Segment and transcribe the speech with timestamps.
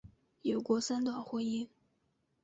[0.41, 1.67] 有过三段婚姻。